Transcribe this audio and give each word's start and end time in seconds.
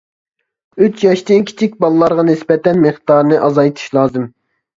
ئۈچ 0.85 1.03
ياشتىن 1.07 1.45
كىچىك 1.49 1.75
بالىلارغا 1.85 2.25
نىسبەتەن 2.31 2.81
مىقدارىنى 2.87 3.39
ئازايتىش 3.49 3.95
لازىم. 4.01 4.27